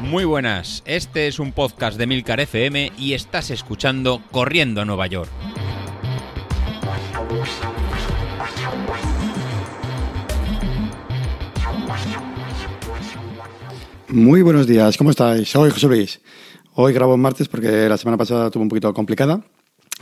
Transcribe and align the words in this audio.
Muy 0.00 0.24
buenas, 0.24 0.82
este 0.86 1.26
es 1.26 1.38
un 1.38 1.52
podcast 1.52 1.98
de 1.98 2.06
Milcar 2.06 2.40
FM 2.40 2.92
y 2.96 3.14
estás 3.14 3.50
escuchando 3.50 4.22
Corriendo 4.30 4.80
a 4.80 4.84
Nueva 4.84 5.06
York. 5.08 5.28
Muy 14.08 14.42
buenos 14.42 14.66
días, 14.66 14.96
¿cómo 14.96 15.10
estáis? 15.10 15.48
Soy 15.48 15.70
José 15.70 15.88
Luis. 15.88 16.20
Hoy 16.74 16.92
grabo 16.92 17.16
martes 17.16 17.48
porque 17.48 17.88
la 17.88 17.96
semana 17.96 18.16
pasada 18.16 18.50
tuve 18.50 18.62
un 18.62 18.68
poquito 18.68 18.94
complicada 18.94 19.42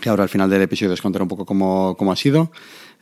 y 0.05 0.09
ahora 0.09 0.25
al 0.25 0.29
final 0.29 0.51
del 0.51 0.63
episodio 0.63 0.93
os 0.93 1.01
contaré 1.01 1.23
un 1.23 1.29
poco 1.29 1.47
cómo, 1.47 1.97
cómo 1.97 2.13
ha 2.13 2.17
sido, 2.17 2.53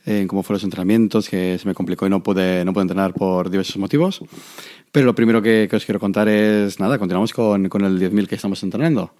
eh, 0.05 0.25
cómo 0.27 0.43
fueron 0.43 0.57
los 0.57 0.63
entrenamientos, 0.63 1.29
que 1.29 1.57
se 1.57 1.67
me 1.67 1.73
complicó 1.73 2.05
y 2.05 2.09
no 2.09 2.21
pude, 2.21 2.65
no 2.65 2.73
pude 2.73 2.83
entrenar 2.83 3.13
por 3.13 3.49
diversos 3.49 3.77
motivos. 3.77 4.21
Pero 4.91 5.05
lo 5.05 5.15
primero 5.15 5.41
que, 5.41 5.67
que 5.69 5.75
os 5.75 5.85
quiero 5.85 5.99
contar 5.99 6.27
es, 6.27 6.79
nada, 6.79 6.99
continuamos 6.99 7.33
con, 7.33 7.67
con 7.69 7.83
el 7.83 7.99
10.000 7.99 8.27
que 8.27 8.35
estamos 8.35 8.61
entrenando. 8.63 9.13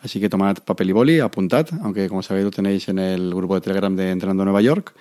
Así 0.00 0.18
que 0.20 0.28
tomad 0.28 0.56
papel 0.64 0.90
y 0.90 0.92
boli, 0.92 1.20
apuntad, 1.20 1.68
aunque 1.82 2.08
como 2.08 2.22
sabéis 2.22 2.44
lo 2.44 2.50
tenéis 2.50 2.88
en 2.88 2.98
el 2.98 3.32
grupo 3.34 3.54
de 3.54 3.60
Telegram 3.60 3.94
de 3.94 4.10
Entrenando 4.10 4.44
Nueva 4.44 4.62
York. 4.62 4.94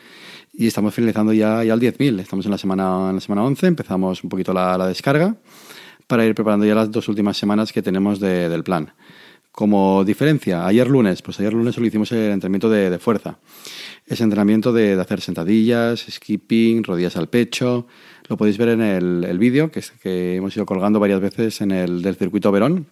Y 0.53 0.67
estamos 0.67 0.93
finalizando 0.93 1.33
ya, 1.33 1.63
ya 1.63 1.73
el 1.73 1.79
10.000. 1.79 2.19
Estamos 2.19 2.45
en 2.45 2.51
la, 2.51 2.57
semana, 2.57 3.09
en 3.09 3.15
la 3.15 3.21
semana 3.21 3.43
11, 3.43 3.67
empezamos 3.67 4.23
un 4.23 4.29
poquito 4.29 4.53
la, 4.53 4.77
la 4.77 4.87
descarga 4.87 5.35
para 6.07 6.25
ir 6.25 6.35
preparando 6.35 6.65
ya 6.65 6.75
las 6.75 6.91
dos 6.91 7.07
últimas 7.07 7.37
semanas 7.37 7.71
que 7.71 7.81
tenemos 7.81 8.19
de, 8.19 8.49
del 8.49 8.65
plan. 8.65 8.91
Como 9.51 10.05
diferencia, 10.05 10.65
ayer 10.65 10.87
lunes, 10.87 11.21
pues 11.21 11.39
ayer 11.41 11.53
lunes 11.53 11.75
solo 11.75 11.85
hicimos 11.85 12.11
el 12.13 12.31
entrenamiento 12.31 12.69
de, 12.69 12.89
de 12.89 12.99
fuerza. 12.99 13.37
Ese 14.07 14.23
entrenamiento 14.23 14.71
de, 14.71 14.95
de, 14.95 15.01
hacer 15.01 15.19
sentadillas, 15.19 16.05
skipping, 16.09 16.83
rodillas 16.83 17.17
al 17.17 17.27
pecho. 17.27 17.85
Lo 18.29 18.37
podéis 18.37 18.57
ver 18.57 18.69
en 18.69 18.81
el, 18.81 19.25
el 19.25 19.39
vídeo 19.39 19.69
que, 19.69 19.83
que, 20.01 20.37
hemos 20.37 20.55
ido 20.55 20.65
colgando 20.65 21.01
varias 21.01 21.19
veces 21.19 21.59
en 21.59 21.71
el 21.71 22.01
del 22.01 22.15
circuito 22.15 22.49
Verón, 22.51 22.87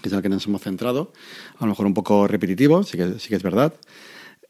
que 0.00 0.08
es 0.08 0.12
el 0.14 0.22
que 0.22 0.28
nos 0.28 0.46
hemos 0.46 0.62
centrado. 0.62 1.12
A 1.58 1.64
lo 1.64 1.70
mejor 1.70 1.86
un 1.86 1.94
poco 1.94 2.28
repetitivo, 2.28 2.84
sí 2.84 2.96
que, 2.96 3.18
sí 3.18 3.28
que 3.28 3.36
es 3.36 3.42
verdad. 3.42 3.74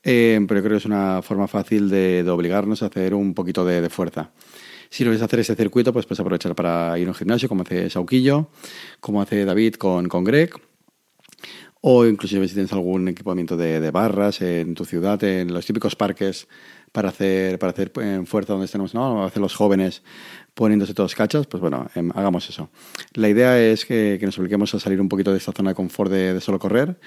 Eh, 0.04 0.38
pero 0.46 0.60
yo 0.60 0.64
creo 0.64 0.76
que 0.76 0.82
es 0.82 0.86
una 0.86 1.22
forma 1.22 1.48
fácil 1.48 1.88
de, 1.88 2.24
de 2.24 2.30
obligarnos 2.30 2.82
a 2.82 2.86
hacer 2.86 3.14
un 3.14 3.32
poquito 3.32 3.64
de, 3.64 3.80
de 3.80 3.88
fuerza. 3.88 4.32
Si 4.90 5.04
no 5.04 5.10
quieres 5.10 5.22
hacer 5.22 5.40
ese 5.40 5.54
circuito, 5.54 5.92
pues 5.92 6.06
puedes 6.06 6.20
aprovechar 6.20 6.54
para 6.54 6.98
ir 6.98 7.06
a 7.06 7.10
un 7.10 7.14
gimnasio, 7.14 7.48
como 7.48 7.62
hace 7.62 7.90
Sauquillo, 7.90 8.48
como 9.00 9.20
hace 9.20 9.44
David 9.44 9.74
con, 9.74 10.08
con 10.08 10.24
Greg, 10.24 10.50
o 11.80 12.04
inclusive 12.06 12.46
si 12.48 12.54
tienes 12.54 12.72
algún 12.72 13.08
equipamiento 13.08 13.56
de, 13.56 13.80
de, 13.80 13.90
barras 13.90 14.40
en 14.42 14.74
tu 14.74 14.84
ciudad, 14.84 15.22
en 15.22 15.52
los 15.52 15.64
típicos 15.64 15.94
parques 15.96 16.48
para 16.92 17.10
hacer, 17.10 17.58
para 17.58 17.70
hacer 17.70 17.92
en 17.96 18.26
fuerza 18.26 18.52
donde 18.52 18.66
estemos, 18.66 18.94
¿no? 18.94 19.24
hacer 19.24 19.40
los 19.40 19.54
jóvenes 19.54 20.02
poniéndose 20.54 20.94
todos 20.94 21.14
cachas, 21.14 21.46
pues 21.46 21.60
bueno, 21.60 21.88
eh, 21.94 22.08
hagamos 22.14 22.48
eso. 22.48 22.70
La 23.14 23.28
idea 23.28 23.60
es 23.60 23.84
que, 23.84 24.16
que, 24.18 24.26
nos 24.26 24.38
obliguemos 24.38 24.74
a 24.74 24.80
salir 24.80 25.00
un 25.00 25.08
poquito 25.08 25.30
de 25.30 25.38
esta 25.38 25.52
zona 25.52 25.70
de 25.70 25.74
confort 25.76 26.10
de 26.10 26.40
solo 26.40 26.58
correr 26.58 26.98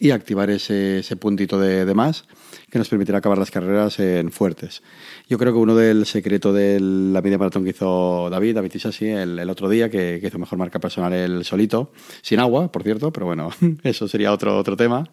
y 0.00 0.12
activar 0.12 0.48
ese, 0.48 1.00
ese 1.00 1.14
puntito 1.16 1.60
de, 1.60 1.84
de, 1.84 1.94
más 1.94 2.24
que 2.70 2.78
nos 2.78 2.88
permitirá 2.88 3.18
acabar 3.18 3.36
las 3.36 3.50
carreras 3.50 4.00
en 4.00 4.32
fuertes. 4.32 4.82
Yo 5.28 5.38
creo 5.38 5.52
que 5.52 5.58
uno 5.58 5.76
del 5.76 6.06
secreto 6.06 6.54
de 6.54 6.80
la 6.80 7.20
media 7.20 7.36
maratón 7.36 7.64
que 7.64 7.70
hizo 7.70 8.30
David, 8.30 8.54
David 8.54 8.72
Isasi, 8.74 9.08
el, 9.08 9.38
el 9.38 9.50
otro 9.50 9.68
día, 9.68 9.90
que, 9.90 10.18
que, 10.18 10.28
hizo 10.28 10.38
mejor 10.38 10.58
marca 10.58 10.80
personal 10.80 11.12
el 11.12 11.44
solito, 11.44 11.92
sin 12.22 12.40
agua, 12.40 12.72
por 12.72 12.82
cierto, 12.82 13.12
pero 13.12 13.26
bueno, 13.26 13.50
eso 13.82 14.08
sería 14.08 14.32
otro, 14.32 14.56
otro 14.58 14.76
tema. 14.76 15.04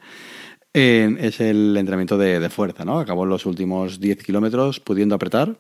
Es 0.74 1.40
el 1.42 1.76
entrenamiento 1.76 2.18
de, 2.18 2.40
de, 2.40 2.50
fuerza, 2.50 2.86
¿no? 2.86 3.00
Acabó 3.00 3.26
los 3.26 3.48
últimos 3.48 4.00
10 4.00 4.24
kilómetros 4.24 4.80
pudiendo 4.80 5.16
apretar 5.16 5.58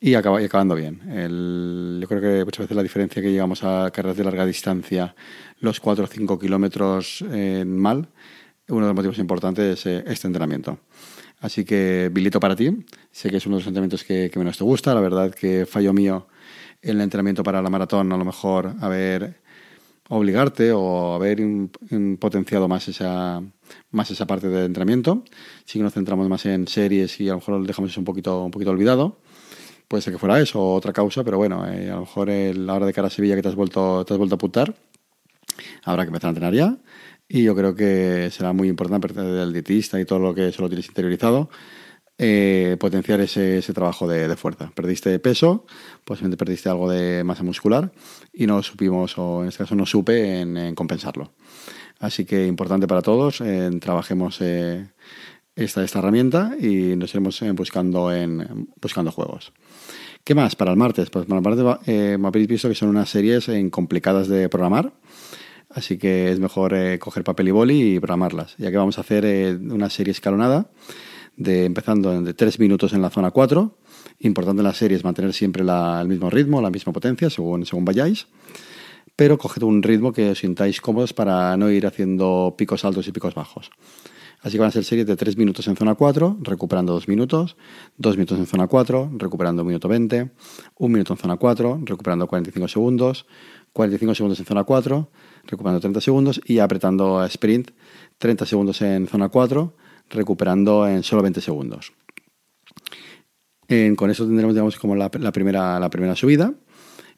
y, 0.00 0.14
acaba, 0.14 0.40
y 0.40 0.46
acabando 0.46 0.74
bien. 0.74 1.02
El, 1.10 1.98
yo 2.00 2.08
creo 2.08 2.20
que 2.22 2.44
muchas 2.46 2.60
veces 2.60 2.76
la 2.76 2.82
diferencia 2.82 3.20
que 3.20 3.30
llegamos 3.30 3.62
a 3.62 3.90
carreras 3.92 4.16
de 4.16 4.24
larga 4.24 4.46
distancia, 4.46 5.14
los 5.58 5.78
4 5.78 6.04
o 6.04 6.06
5 6.06 6.38
kilómetros 6.38 7.22
eh, 7.30 7.64
mal, 7.66 8.08
uno 8.70 8.86
de 8.86 8.90
los 8.90 8.96
motivos 8.96 9.18
importantes 9.18 9.80
es 9.80 9.86
eh, 9.86 10.04
este 10.06 10.26
entrenamiento. 10.26 10.78
Así 11.40 11.64
que, 11.64 12.10
Bilito 12.12 12.40
para 12.40 12.56
ti. 12.56 12.84
Sé 13.10 13.30
que 13.30 13.38
es 13.38 13.46
uno 13.46 13.56
de 13.56 13.60
los 13.60 13.66
entrenamientos 13.66 14.04
que, 14.04 14.30
que, 14.30 14.38
menos 14.38 14.58
te 14.58 14.64
gusta. 14.64 14.94
La 14.94 15.00
verdad 15.00 15.34
que 15.34 15.66
fallo 15.66 15.92
mío 15.92 16.26
en 16.82 16.96
el 16.96 17.00
entrenamiento 17.02 17.42
para 17.42 17.62
la 17.62 17.70
maratón, 17.70 18.12
a 18.12 18.16
lo 18.16 18.24
mejor 18.24 18.74
haber 18.80 19.40
obligarte 20.10 20.72
o 20.72 21.14
haber 21.14 21.40
potenciado 22.18 22.66
más 22.66 22.88
esa, 22.88 23.42
más 23.92 24.10
esa 24.10 24.26
parte 24.26 24.48
del 24.48 24.66
entrenamiento. 24.66 25.24
Que 25.66 25.78
nos 25.78 25.94
centramos 25.94 26.28
más 26.28 26.44
en 26.46 26.66
series 26.66 27.20
y 27.20 27.28
a 27.28 27.32
lo 27.32 27.38
mejor 27.38 27.60
lo 27.60 27.64
dejamos 27.64 27.96
un 27.96 28.04
poquito, 28.04 28.44
un 28.44 28.50
poquito 28.50 28.70
olvidado. 28.70 29.18
Puede 29.88 30.02
ser 30.02 30.12
que 30.12 30.18
fuera 30.18 30.40
eso 30.40 30.60
o 30.60 30.74
otra 30.74 30.92
causa, 30.92 31.24
pero 31.24 31.38
bueno, 31.38 31.66
eh, 31.66 31.90
a 31.90 31.94
lo 31.94 32.00
mejor 32.00 32.28
el, 32.30 32.66
la 32.66 32.74
hora 32.74 32.86
de 32.86 32.92
cara 32.92 33.08
a 33.08 33.10
Sevilla 33.10 33.34
que 33.34 33.42
te 33.42 33.48
has 33.48 33.54
vuelto, 33.54 34.04
te 34.04 34.14
has 34.14 34.18
vuelto 34.18 34.34
a 34.34 34.36
apuntar, 34.36 34.74
habrá 35.84 36.04
que 36.04 36.08
empezar 36.08 36.28
a 36.28 36.30
entrenar 36.30 36.54
ya 36.54 36.78
y 37.32 37.44
yo 37.44 37.54
creo 37.54 37.76
que 37.76 38.28
será 38.32 38.52
muy 38.52 38.66
importante, 38.66 39.22
del 39.22 39.52
dietista 39.52 40.00
y 40.00 40.04
todo 40.04 40.18
lo 40.18 40.34
que 40.34 40.50
solo 40.50 40.68
tienes 40.68 40.88
interiorizado, 40.88 41.48
eh, 42.18 42.76
potenciar 42.80 43.20
ese, 43.20 43.58
ese 43.58 43.72
trabajo 43.72 44.08
de, 44.08 44.36
fuerza. 44.36 44.72
Perdiste 44.74 45.16
peso, 45.20 45.64
posiblemente 46.04 46.36
perdiste 46.36 46.68
algo 46.68 46.90
de 46.90 47.22
masa 47.22 47.44
muscular 47.44 47.92
y 48.32 48.48
no 48.48 48.64
supimos, 48.64 49.16
o 49.16 49.42
en 49.42 49.48
este 49.48 49.58
caso 49.58 49.76
no 49.76 49.86
supe, 49.86 50.40
en, 50.40 50.56
en 50.56 50.74
compensarlo. 50.74 51.32
Así 52.00 52.24
que 52.24 52.48
importante 52.48 52.88
para 52.88 53.00
todos, 53.00 53.40
trabajemos 53.80 54.38
eh, 54.40 54.88
esta, 55.54 55.84
esta 55.84 56.00
herramienta 56.00 56.56
y 56.58 56.96
nos 56.96 57.10
iremos 57.12 57.40
eh, 57.42 57.52
buscando, 57.52 58.12
en, 58.12 58.68
buscando 58.82 59.12
juegos. 59.12 59.52
¿Qué 60.24 60.34
más 60.34 60.56
para 60.56 60.72
el 60.72 60.76
martes? 60.76 61.10
Pues 61.10 61.26
para 61.26 61.38
el 61.38 61.44
martes 61.44 62.18
me 62.18 62.26
habéis 62.26 62.48
visto 62.48 62.68
que 62.68 62.74
son 62.74 62.88
unas 62.88 63.08
series 63.08 63.48
complicadas 63.70 64.26
de 64.26 64.48
programar. 64.48 64.92
Así 65.70 65.98
que 65.98 66.32
es 66.32 66.40
mejor 66.40 66.74
eh, 66.74 66.98
coger 66.98 67.22
papel 67.22 67.48
y 67.48 67.50
boli 67.52 67.94
y 67.94 68.00
programarlas, 68.00 68.56
ya 68.58 68.70
que 68.70 68.76
vamos 68.76 68.98
a 68.98 69.02
hacer 69.02 69.24
eh, 69.24 69.54
una 69.54 69.88
serie 69.88 70.10
escalonada, 70.10 70.70
de, 71.36 71.64
empezando 71.64 72.20
de 72.20 72.34
3 72.34 72.58
minutos 72.58 72.92
en 72.92 73.02
la 73.02 73.10
zona 73.10 73.30
4. 73.30 73.76
Importante 74.20 74.60
en 74.60 74.64
la 74.64 74.74
serie 74.74 74.96
es 74.96 75.04
mantener 75.04 75.32
siempre 75.32 75.62
la, 75.62 76.00
el 76.02 76.08
mismo 76.08 76.28
ritmo, 76.28 76.60
la 76.60 76.70
misma 76.70 76.92
potencia, 76.92 77.30
según, 77.30 77.64
según 77.66 77.84
vayáis. 77.84 78.26
Pero 79.14 79.38
coged 79.38 79.62
un 79.62 79.82
ritmo 79.82 80.12
que 80.12 80.30
os 80.30 80.38
sintáis 80.38 80.80
cómodos 80.80 81.12
para 81.12 81.56
no 81.56 81.70
ir 81.70 81.86
haciendo 81.86 82.54
picos 82.58 82.84
altos 82.84 83.06
y 83.06 83.12
picos 83.12 83.34
bajos. 83.34 83.70
Así 84.42 84.52
que 84.52 84.60
van 84.60 84.68
a 84.68 84.72
ser 84.72 84.84
series 84.84 85.06
de 85.06 85.16
3 85.16 85.36
minutos 85.36 85.68
en 85.68 85.76
zona 85.76 85.94
4, 85.94 86.38
recuperando 86.40 86.94
2 86.94 87.08
minutos, 87.08 87.56
2 87.98 88.16
minutos 88.16 88.38
en 88.38 88.46
zona 88.46 88.66
4, 88.66 89.12
recuperando 89.18 89.62
1 89.62 89.68
minuto 89.68 89.88
20, 89.88 90.30
1 90.78 90.92
minuto 90.92 91.12
en 91.12 91.18
zona 91.18 91.36
4, 91.36 91.80
recuperando 91.84 92.26
45 92.26 92.68
segundos, 92.68 93.26
45 93.72 94.14
segundos 94.14 94.40
en 94.40 94.46
zona 94.46 94.64
4, 94.64 95.10
recuperando 95.44 95.80
30 95.80 96.00
segundos 96.00 96.40
y 96.44 96.58
apretando 96.58 97.22
sprint 97.26 97.72
30 98.16 98.46
segundos 98.46 98.80
en 98.80 99.06
zona 99.06 99.28
4, 99.28 99.76
recuperando 100.08 100.88
en 100.88 101.02
solo 101.02 101.22
20 101.22 101.40
segundos. 101.42 101.92
En, 103.68 103.94
con 103.94 104.10
eso 104.10 104.24
tendremos 104.24 104.54
digamos, 104.54 104.78
como 104.78 104.96
la, 104.96 105.10
la, 105.18 105.32
primera, 105.32 105.78
la 105.78 105.90
primera 105.90 106.16
subida 106.16 106.54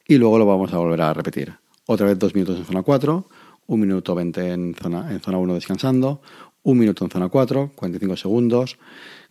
y 0.07 0.17
luego 0.17 0.39
lo 0.39 0.47
vamos 0.47 0.73
a 0.75 0.79
volver 0.79 1.01
a 1.01 1.15
repetir. 1.15 1.55
Otra 1.87 2.07
vez 2.07 2.19
2 2.19 2.35
minutos 2.35 2.59
en 2.59 2.65
zona 2.65 2.83
4, 2.83 3.29
1 3.67 3.81
minuto 3.81 4.15
20 4.15 4.53
en 4.53 4.75
zona, 4.75 5.11
en 5.11 5.21
zona 5.21 5.39
1 5.39 5.55
descansando, 5.55 6.21
1 6.63 6.79
minuto 6.79 7.05
en 7.05 7.11
zona 7.11 7.29
4, 7.29 7.73
45 7.75 8.17
segundos, 8.17 8.79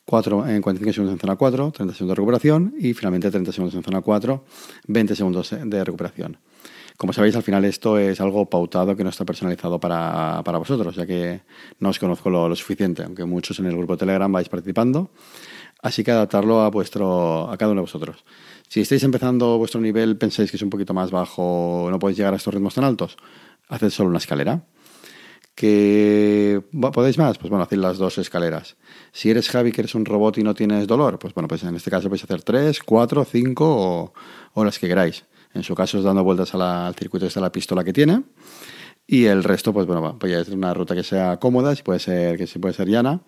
4 0.06 0.48
en 0.48 0.62
45 0.62 0.94
segundos 0.94 1.14
en 1.14 1.20
zona 1.20 1.36
4, 1.36 1.72
30 1.72 1.94
segundos 1.94 2.16
de 2.16 2.16
recuperación 2.16 2.76
y 2.78 2.94
finalmente 2.94 3.32
30 3.32 3.52
segundos 3.52 3.76
en 3.76 3.84
zona 3.84 4.02
4, 4.02 4.44
20 4.88 5.16
segundos 5.16 5.56
de 5.64 5.84
recuperación. 5.84 6.38
Como 6.98 7.14
sabéis, 7.14 7.36
al 7.36 7.42
final 7.42 7.66
esto 7.66 7.98
es 7.98 8.22
algo 8.22 8.46
pautado 8.48 8.96
que 8.96 9.04
no 9.04 9.10
está 9.10 9.26
personalizado 9.26 9.80
para, 9.80 10.44
para 10.44 10.60
vosotros, 10.60 10.96
ya 10.96 11.06
que 11.06 11.42
no 11.80 11.90
os 11.90 11.98
conozco 11.98 12.30
lo, 12.30 12.56
suficiente, 12.56 13.04
aunque 13.04 13.26
muchos 13.26 13.58
en 13.60 13.66
el 13.66 13.76
grupo 13.76 13.98
Telegram 13.98 14.32
vais 14.32 14.50
participando. 14.50 15.10
Así 15.82 16.04
que 16.04 16.12
adaptarlo 16.12 16.62
a, 16.62 16.70
vuestro, 16.70 17.50
a 17.50 17.58
cada 17.58 17.72
uno 17.72 17.82
de 17.82 17.86
vosotros. 17.86 18.24
Si 18.68 18.82
estáis 18.82 19.02
empezando 19.02 19.58
vuestro 19.58 19.82
nivel, 19.82 20.16
pensáis 20.16 20.52
que 20.52 20.58
es 20.58 20.64
un 20.64 20.70
poquito 20.70 20.94
más 20.94 21.10
bajo, 21.10 21.88
no 21.90 21.98
podéis 21.98 22.18
llegar 22.18 22.34
a 22.34 22.38
estos 22.38 22.54
ritmos 22.54 22.76
tan 22.76 22.84
altos, 22.84 23.18
haced 23.68 23.90
solo 23.90 24.10
una 24.10 24.20
escalera. 24.20 24.64
¿Que 25.62 26.60
podéis 26.92 27.20
más? 27.20 27.38
Pues 27.38 27.52
bueno, 27.52 27.62
haced 27.62 27.78
las 27.78 28.00
dos 28.00 28.18
escaleras. 28.18 28.78
Si 29.12 29.30
eres 29.30 29.48
Javi, 29.48 29.72
que 29.72 29.82
eres 29.82 29.94
un 29.94 30.06
robot 30.06 30.40
y 30.40 30.44
no 30.44 30.56
tienes 30.56 30.88
dolor, 30.88 31.20
pues 31.20 31.36
bueno, 31.36 31.48
pues 31.48 31.62
en 31.62 31.76
este 31.76 31.92
caso 31.92 32.10
podéis 32.10 32.24
hacer 32.24 32.42
tres, 32.42 32.80
cuatro, 32.80 33.24
cinco 33.24 33.68
o, 33.68 34.14
o 34.56 34.66
las 34.66 34.80
que 34.80 34.88
queráis. 34.88 35.24
En 35.54 35.62
su 35.62 35.76
caso 35.76 36.00
es 36.00 36.04
dando 36.04 36.24
vueltas 36.24 36.56
a 36.56 36.58
la, 36.58 36.88
al 36.88 36.96
circuito 36.96 37.28
de 37.28 37.42
la 37.42 37.52
pistola 37.52 37.84
que 37.84 37.94
tiene. 37.94 38.24
Y 39.06 39.26
el 39.26 39.44
resto, 39.44 39.72
pues 39.72 39.86
bueno, 39.86 40.18
pues 40.18 40.32
ya 40.32 40.40
es 40.40 40.50
una 40.50 40.74
ruta 40.74 40.96
que 40.96 41.04
sea 41.04 41.38
cómoda, 41.38 41.76
si 41.76 41.84
puede 41.84 42.00
ser, 42.00 42.40
que 42.40 42.48
si 42.48 42.58
puede 42.58 42.74
ser 42.74 42.88
llana. 42.88 43.22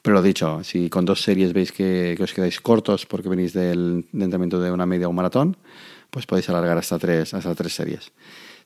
Pero 0.00 0.14
lo 0.14 0.22
dicho, 0.22 0.64
si 0.64 0.88
con 0.88 1.04
dos 1.04 1.20
series 1.20 1.52
veis 1.52 1.70
que, 1.70 2.14
que 2.16 2.22
os 2.22 2.32
quedáis 2.32 2.62
cortos 2.62 3.04
porque 3.04 3.28
venís 3.28 3.52
del 3.52 4.06
entrenamiento 4.14 4.58
de 4.58 4.72
una 4.72 4.86
media 4.86 5.06
o 5.06 5.10
un 5.10 5.16
maratón, 5.16 5.58
pues 6.08 6.24
podéis 6.24 6.48
alargar 6.48 6.78
hasta 6.78 6.98
tres, 6.98 7.34
hasta 7.34 7.54
tres 7.54 7.74
series. 7.74 8.10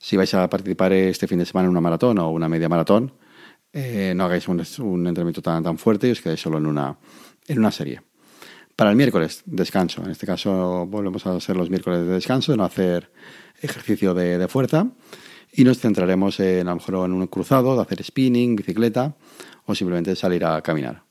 Si 0.03 0.17
vais 0.17 0.33
a 0.33 0.49
participar 0.49 0.91
este 0.91 1.27
fin 1.27 1.39
de 1.39 1.45
semana 1.45 1.67
en 1.67 1.71
una 1.71 1.79
maratón 1.79 2.19
o 2.19 2.29
una 2.29 2.49
media 2.49 2.67
maratón, 2.67 3.13
eh, 3.71 4.11
no 4.13 4.25
hagáis 4.25 4.49
un, 4.49 4.59
entrenamiento 4.59 5.41
tan, 5.41 5.63
tan 5.63 5.77
fuerte 5.77 6.09
y 6.09 6.11
os 6.11 6.19
quedáis 6.19 6.41
solo 6.41 6.57
en 6.57 6.65
una, 6.65 6.97
en 7.47 7.57
una 7.57 7.71
serie. 7.71 8.01
Para 8.75 8.89
el 8.89 8.97
miércoles, 8.97 9.43
descanso. 9.45 10.03
En 10.03 10.11
este 10.11 10.27
caso 10.27 10.85
volvemos 10.87 11.25
a 11.25 11.37
hacer 11.37 11.55
los 11.55 11.69
miércoles 11.69 12.01
de 12.01 12.15
descanso, 12.15 12.51
de 12.51 12.57
no 12.57 12.65
hacer 12.65 13.13
ejercicio 13.61 14.13
de, 14.13 14.45
fuerza. 14.49 14.87
Y 15.53 15.63
nos 15.63 15.79
centraremos 15.79 16.37
en, 16.41 16.67
a 16.67 16.71
lo 16.71 16.75
mejor 16.75 17.05
en 17.05 17.13
un 17.13 17.25
cruzado, 17.27 17.73
de 17.77 17.81
hacer 17.81 18.03
spinning, 18.03 18.57
bicicleta 18.57 19.15
o 19.65 19.73
simplemente 19.73 20.17
salir 20.17 20.43
a 20.43 20.61
caminar. 20.61 21.03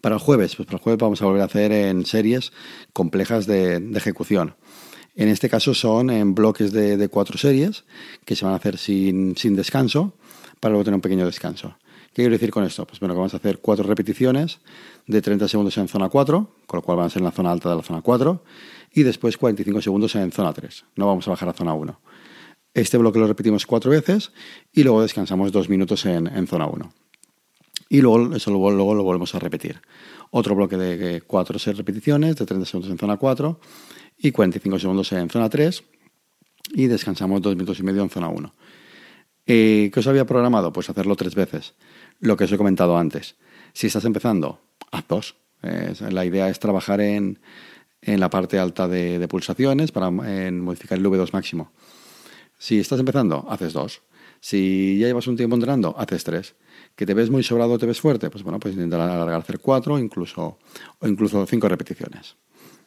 Para 0.00 0.16
el 0.16 0.20
jueves, 0.20 0.56
pues 0.56 0.66
para 0.66 0.78
el 0.78 0.82
jueves 0.82 1.00
vamos 1.00 1.22
a 1.22 1.24
volver 1.24 1.40
a 1.40 1.44
hacer 1.46 1.70
en 1.70 2.04
series 2.04 2.52
complejas 2.92 3.46
de, 3.46 3.76
ejecución. 3.94 4.56
En 5.16 5.28
este 5.28 5.48
caso 5.48 5.74
son 5.74 6.10
en 6.10 6.34
bloques 6.34 6.72
de, 6.72 7.08
cuatro 7.08 7.38
series 7.38 7.84
que 8.24 8.34
se 8.34 8.44
van 8.44 8.54
a 8.54 8.56
hacer 8.56 8.78
sin, 8.78 9.34
descanso 9.34 10.14
para 10.60 10.72
luego 10.72 10.84
tener 10.84 10.96
un 10.96 11.00
pequeño 11.00 11.24
descanso. 11.24 11.76
¿Qué 12.12 12.22
quiero 12.22 12.32
decir 12.32 12.50
con 12.50 12.64
esto? 12.64 12.86
Pues 12.86 13.00
bueno, 13.00 13.14
que 13.14 13.18
vamos 13.18 13.34
a 13.34 13.38
hacer 13.38 13.58
cuatro 13.58 13.84
repeticiones 13.84 14.60
de 15.06 15.20
30 15.20 15.48
segundos 15.48 15.76
en 15.78 15.88
zona 15.88 16.08
4, 16.08 16.50
con 16.66 16.78
lo 16.78 16.82
cual 16.82 16.98
van 16.98 17.06
a 17.06 17.10
ser 17.10 17.20
en 17.20 17.24
la 17.24 17.32
zona 17.32 17.52
alta 17.52 17.70
de 17.70 17.76
la 17.76 17.82
zona 17.82 18.02
4, 18.02 18.42
y 18.92 19.02
después 19.02 19.36
45 19.36 19.82
segundos 19.82 20.14
en 20.14 20.30
zona 20.32 20.52
3. 20.52 20.84
No 20.96 21.06
vamos 21.06 21.26
a 21.26 21.30
bajar 21.30 21.48
a 21.48 21.52
zona 21.52 21.74
1. 21.74 22.00
Este 22.74 22.98
bloque 22.98 23.20
lo 23.20 23.28
repetimos 23.28 23.66
cuatro 23.66 23.92
veces 23.92 24.32
y 24.72 24.82
luego 24.82 25.02
descansamos 25.02 25.52
dos 25.52 25.68
minutos 25.68 26.06
en, 26.06 26.46
zona 26.48 26.66
1. 26.66 26.92
Y 27.88 28.00
luego 28.00 28.34
eso 28.34 28.50
luego, 28.50 28.72
lo 28.72 29.04
volvemos 29.04 29.32
a 29.34 29.38
repetir. 29.38 29.80
Otro 30.36 30.56
bloque 30.56 30.76
de 30.76 31.20
4 31.20 31.54
o 31.54 31.58
6 31.60 31.76
repeticiones 31.76 32.34
de 32.34 32.44
30 32.44 32.66
segundos 32.66 32.90
en 32.90 32.98
zona 32.98 33.16
4 33.18 33.60
y 34.18 34.32
45 34.32 34.80
segundos 34.80 35.12
en 35.12 35.30
zona 35.30 35.48
3 35.48 35.84
y 36.72 36.88
descansamos 36.88 37.40
dos 37.40 37.54
minutos 37.54 37.78
y 37.78 37.84
medio 37.84 38.02
en 38.02 38.10
zona 38.10 38.26
1. 38.26 38.52
Eh, 39.46 39.90
¿Qué 39.94 40.00
os 40.00 40.06
había 40.08 40.24
programado? 40.24 40.72
Pues 40.72 40.90
hacerlo 40.90 41.14
tres 41.14 41.36
veces 41.36 41.74
lo 42.18 42.36
que 42.36 42.44
os 42.44 42.52
he 42.52 42.56
comentado 42.56 42.98
antes. 42.98 43.36
Si 43.74 43.86
estás 43.86 44.04
empezando, 44.06 44.58
haz 44.90 45.06
dos. 45.06 45.36
la 45.62 46.24
idea 46.24 46.48
es 46.48 46.58
trabajar 46.58 47.00
en, 47.00 47.38
la 48.02 48.28
parte 48.28 48.58
alta 48.58 48.88
de, 48.88 49.24
pulsaciones 49.28 49.92
para 49.92 50.10
modificar 50.10 50.98
el 50.98 51.06
V2 51.06 51.32
máximo. 51.32 51.70
Si 52.58 52.80
estás 52.80 52.98
empezando, 52.98 53.46
haces 53.48 53.72
dos. 53.72 54.02
Si 54.44 54.98
ya 54.98 55.06
llevas 55.06 55.26
un 55.26 55.38
tiempo 55.38 55.56
entrenando, 55.56 55.94
haces 55.96 56.22
tres. 56.22 56.54
¿Que 56.94 57.06
te 57.06 57.14
ves 57.14 57.30
muy 57.30 57.42
sobrado 57.42 57.78
te 57.78 57.86
ves 57.86 57.98
fuerte? 57.98 58.28
Pues 58.28 58.44
bueno, 58.44 58.60
pues 58.60 58.74
intentar 58.74 59.00
alargar, 59.00 59.40
hacer 59.40 59.58
cuatro 59.58 59.98
incluso, 59.98 60.58
o 60.98 61.08
incluso 61.08 61.46
cinco 61.46 61.66
repeticiones. 61.66 62.36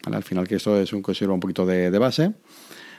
Al 0.05 0.21
final 0.21 0.47
que 0.47 0.57
esto 0.57 0.79
es 0.79 0.93
un, 0.93 1.01
que 1.01 1.25
un 1.25 1.39
poquito 1.39 1.65
de 1.65 1.97
base 1.97 2.35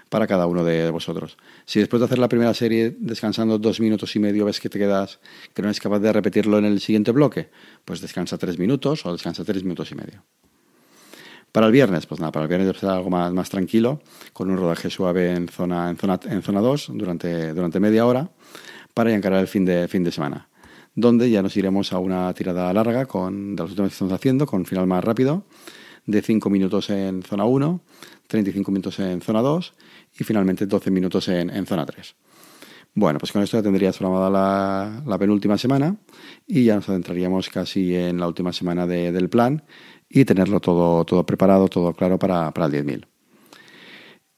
para 0.09 0.27
cada 0.27 0.49
uno 0.49 0.65
de 0.65 0.91
vosotros. 0.91 1.37
Si 1.67 1.79
después 1.79 2.01
de 2.01 2.07
hacer 2.07 2.19
la 2.19 2.29
primera 2.29 2.53
serie 2.53 2.97
descansando 2.99 3.61
dos 3.61 3.79
minutos 3.79 4.17
y 4.17 4.19
medio 4.19 4.45
ves 4.45 4.59
que 4.59 4.69
te 4.69 4.81
quedas, 4.81 5.21
que 5.55 5.63
no 5.63 5.69
eres 5.69 5.79
capaz 5.79 6.01
de 6.01 6.13
repetirlo 6.13 6.59
en 6.59 6.65
el 6.65 6.81
siguiente 6.81 7.13
bloque, 7.13 7.51
pues 7.85 8.01
descansa 8.01 8.39
tres 8.39 8.59
minutos 8.59 9.07
o 9.07 9.13
descansa 9.13 9.45
tres 9.45 9.63
minutos 9.63 9.93
y 9.93 9.95
medio. 9.95 10.25
Para 11.53 11.67
el 11.67 11.73
viernes, 11.73 12.07
pues 12.07 12.21
nada, 12.21 12.31
para 12.31 12.45
el 12.45 12.49
viernes 12.49 12.77
será 12.79 12.95
algo 12.95 13.11
más, 13.11 13.33
más 13.33 13.49
tranquilo, 13.49 14.01
con 14.33 14.51
un 14.51 14.57
rodaje 14.57 14.91
suave 14.91 15.33
en 15.33 15.49
zona, 15.49 15.89
en 15.91 15.97
zona, 15.97 16.21
en 16.25 16.43
zona 16.43 16.61
2 16.61 16.93
durante, 16.95 17.55
durante 17.55 17.81
media 17.81 18.07
hora 18.07 18.31
para 18.95 19.15
encarar 19.15 19.41
el 19.41 19.49
fin 19.49 19.65
de, 19.65 19.89
fin 19.89 20.03
de 20.03 20.11
semana, 20.11 20.49
donde 20.95 21.31
ya 21.31 21.41
nos 21.41 21.57
iremos 21.57 21.93
a 21.93 21.99
una 22.01 22.35
tirada 22.35 22.73
larga 22.73 23.07
con, 23.07 23.55
de 23.55 23.63
los 23.63 23.71
últimos 23.71 23.91
que 23.91 23.95
estamos 23.95 24.13
haciendo, 24.13 24.45
con 24.45 24.67
final 24.67 24.87
más 24.87 25.05
rápido, 25.05 25.45
de 26.05 26.21
5 26.21 26.51
minutos 26.51 26.91
en 26.91 27.23
zona 27.23 27.45
1, 27.45 27.81
35 28.27 28.71
minutos 28.73 28.99
en 28.99 29.21
zona 29.21 29.41
2 29.41 29.75
y 30.19 30.25
finalmente 30.25 30.67
12 30.67 30.91
minutos 30.91 31.29
en, 31.29 31.67
zona 31.67 31.87
3. 31.87 32.17
Bueno, 32.95 33.19
pues 33.21 33.31
con 33.31 33.43
esto 33.43 33.59
ya 33.59 33.63
tendrías 33.63 33.97
programada 33.99 34.31
la, 34.31 35.03
la, 35.07 35.19
penúltima 35.19 35.57
semana 35.57 35.95
y 36.47 36.65
ya 36.65 36.75
nos 36.75 36.89
adentraríamos 36.89 37.49
casi 37.51 37.95
en 37.95 38.19
la 38.19 38.27
última 38.27 38.53
semana 38.53 38.87
del 38.87 39.29
plan 39.29 39.63
y 40.09 40.25
tenerlo 40.25 40.61
todo, 40.61 41.05
todo 41.05 41.25
preparado, 41.25 41.69
todo 41.69 41.93
claro 41.93 42.19
para, 42.19 42.51
para 42.53 42.67
el 42.67 42.87
10.000. 42.87 43.07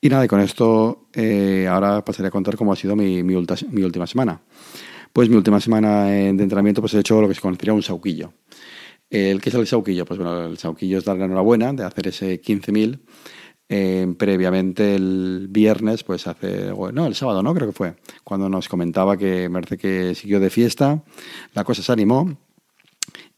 Y 0.02 0.08
nada, 0.08 0.24
y 0.24 0.28
con 0.28 0.40
esto 0.40 1.08
eh, 1.12 1.68
ahora 1.68 2.04
pasaré 2.04 2.28
a 2.28 2.30
contar 2.30 2.56
cómo 2.56 2.72
ha 2.72 2.76
sido 2.76 2.96
mi, 2.96 3.22
mi, 3.22 3.34
mi, 3.34 3.82
última 3.82 4.06
semana. 4.06 4.40
Pues 5.12 5.28
mi 5.28 5.36
última 5.36 5.60
semana 5.60 6.06
de 6.06 6.28
entrenamiento 6.28 6.80
pues 6.80 6.94
he 6.94 7.00
hecho 7.00 7.20
lo 7.20 7.28
que 7.28 7.34
se 7.34 7.40
conocería 7.40 7.74
un 7.74 7.82
sauquillo. 7.82 8.32
El, 9.10 9.40
¿Qué 9.40 9.50
es 9.50 9.54
el 9.54 9.66
sauquillo? 9.66 10.06
Pues 10.06 10.18
bueno, 10.18 10.46
el 10.46 10.56
sauquillo 10.56 10.98
es 10.98 11.04
dar 11.04 11.18
la 11.18 11.26
enhorabuena 11.26 11.72
de 11.72 11.84
hacer 11.84 12.08
ese 12.08 12.40
15.000 12.40 13.00
eh, 13.72 14.12
previamente 14.18 14.96
el 14.96 15.46
viernes, 15.48 16.02
pues 16.02 16.26
hace, 16.26 16.72
no, 16.92 17.06
el 17.06 17.14
sábado, 17.14 17.40
¿no? 17.40 17.54
Creo 17.54 17.68
que 17.68 17.72
fue, 17.72 17.94
cuando 18.24 18.48
nos 18.48 18.68
comentaba 18.68 19.16
que 19.16 19.48
merece 19.48 19.78
que 19.78 20.16
siguió 20.16 20.40
de 20.40 20.50
fiesta, 20.50 21.04
la 21.54 21.62
cosa 21.62 21.80
se 21.80 21.92
animó 21.92 22.36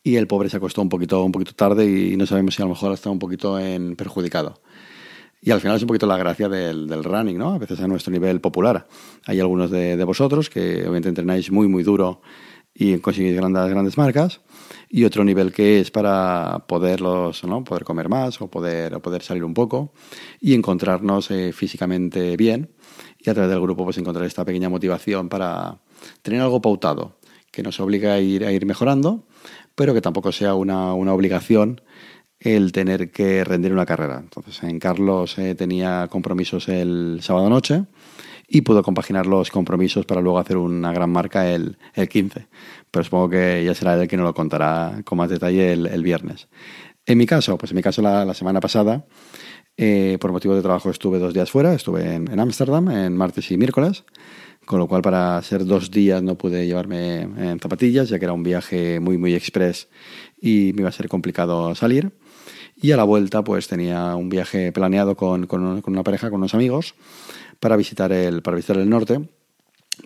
y 0.03 0.17
el 0.17 0.27
pobre 0.27 0.49
se 0.49 0.57
acostó 0.57 0.83
un 0.83 0.89
poquito, 0.89 1.25
un 1.25 1.33
poquito 1.33 1.55
tarde 1.55 1.87
y 1.87 2.17
no 2.17 2.27
sabemos 2.27 2.55
si 2.55 2.63
a 2.63 2.65
lo 2.65 2.71
mejor 2.71 2.93
está 2.93 3.11
un 3.11 3.19
poquito 3.19 3.59
en 3.59 3.97
perjudicado. 3.97 4.61
Y 5.41 5.51
al 5.51 5.61
final 5.61 5.77
es 5.77 5.83
un 5.83 5.89
poquito 5.89 6.07
la 6.07 6.17
gracia 6.17 6.49
del, 6.49 7.03
running, 7.03 7.37
¿no? 7.37 7.55
A 7.55 7.59
veces 7.59 7.81
a 7.81 7.89
nuestro 7.89 8.13
nivel 8.13 8.41
popular. 8.41 8.87
Hay 9.27 9.41
algunos 9.41 9.71
de, 9.71 9.97
de 9.97 10.05
vosotros 10.05 10.49
que 10.49 10.83
obviamente 10.83 11.09
entrenáis 11.09 11.51
muy, 11.51 11.67
muy 11.67 11.83
duro 11.83 12.21
y 12.75 12.97
conseguir 12.99 13.35
grandes, 13.37 13.69
grandes 13.69 13.99
marcas 13.99 14.41
y 14.89 15.05
otro 15.05 15.25
nivel 15.25 15.53
que 15.53 15.81
es 15.81 15.91
para 15.91 16.65
poderlos, 16.67 17.45
¿no? 17.45 17.65
poder 17.65 17.85
comer 17.85 18.09
más 18.09 18.41
o 18.41 18.49
poder, 18.49 19.01
poder 19.01 19.23
salir 19.23 19.45
un 19.45 19.55
poco 19.55 19.93
y 20.41 20.55
encontrarnos 20.55 21.31
eh, 21.31 21.53
físicamente 21.53 22.37
bien 22.37 22.71
y 23.19 23.29
a 23.29 23.35
través 23.35 23.51
del 23.51 23.61
grupo 23.61 23.85
pues 23.85 23.99
encontrar 23.99 24.27
esta 24.27 24.45
pequeña 24.45 24.69
motivación 24.69 25.29
para 25.29 25.81
tener 26.23 26.41
algo 26.41 26.61
pautado 26.63 27.19
que 27.51 27.63
nos 27.63 27.79
obliga 27.81 28.15
a 28.15 28.21
ir, 28.21 28.45
a 28.45 28.53
ir 28.53 28.65
mejorando 28.65 29.27
pero 29.75 29.95
que 29.95 30.01
tampoco 30.01 30.33
sea 30.33 30.55
una, 30.55 30.95
una 30.95 31.13
obligación 31.13 31.81
el 32.45 32.73
tener 32.73 33.11
que 33.11 33.45
rendir 33.45 33.73
una 33.73 33.87
carrera. 33.87 34.19
Entonces 34.19 34.63
en 34.63 34.79
Carlos 34.79 35.39
eh, 35.39 35.55
tenía 35.55 36.09
compromisos 36.11 36.69
el 36.69 37.21
sábado 37.23 37.49
noche 37.49 37.85
y 38.49 38.63
puedo 38.63 38.83
compaginar 38.83 39.27
los 39.27 39.51
compromisos 39.51 40.05
para 40.05 40.21
luego 40.21 40.39
hacer 40.39 40.57
una 40.57 40.93
gran 40.93 41.11
marca 41.11 41.49
el, 41.49 41.79
el 41.95 42.09
15. 42.09 42.49
Pero 42.91 43.05
supongo 43.05 43.31
que 43.31 43.63
ya 43.65 43.75
será 43.75 43.95
él 43.95 44.09
que 44.09 44.17
nos 44.17 44.27
lo 44.27 44.35
contará 44.35 45.01
con 45.05 45.19
más 45.19 45.31
detalle 45.31 45.73
el, 45.73 46.03
viernes. 46.03 46.49
En 47.07 47.19
mi 47.19 47.27
caso, 47.27 47.57
pues 47.57 47.73
en 47.73 47.77
mi 47.77 47.83
caso 47.83 48.03
la, 48.03 48.35
semana 48.35 48.61
pasada, 48.61 49.07
eh, 49.77 50.19
por 50.21 50.33
motivo 50.33 50.55
de 50.55 50.63
trabajo 50.63 50.91
estuve 50.91 51.19
dos 51.19 51.33
días 51.33 51.51
fuera, 51.51 51.73
estuve 51.73 52.15
en 52.15 52.39
Ámsterdam 52.39 52.91
en, 52.91 53.17
martes 53.17 53.51
y 53.51 53.57
miércoles, 53.57 54.05
con 54.73 54.79
lo 54.79 54.89
cual 54.89 55.03
para 55.03 55.43
ser 55.43 55.67
dos 55.67 55.91
días 55.91 56.23
no 56.23 56.39
pude 56.39 56.67
llevarme 56.67 57.21
en 57.21 57.61
zapatillas, 57.61 58.09
ya 58.09 58.19
que 58.19 58.25
era 58.25 58.33
un 58.33 58.43
viaje 58.43 59.01
muy, 59.01 59.19
muy 59.19 59.35
express 59.35 59.87
y 60.41 60.73
me 60.73 60.81
iba 60.81 60.89
a 60.89 60.93
ser 60.93 61.09
complicado 61.09 61.75
salir. 61.75 62.11
Y 62.81 62.91
a 62.93 62.97
la 62.97 63.05
vuelta, 63.05 63.45
pues 63.45 63.69
tenía 63.69 64.17
un 64.17 64.31
viaje 64.31 64.73
planeado 64.73 65.15
con, 65.15 65.47
con, 65.47 65.83
con 65.83 65.93
una 65.93 66.03
pareja, 66.03 66.31
con 66.31 66.41
unos 66.41 66.55
amigos, 66.55 66.95
para 67.61 67.77
visitar 67.77 68.13
el, 68.13 68.41
para 68.41 68.57
visitar 68.57 68.79
el 68.79 68.89
norte, 68.89 69.21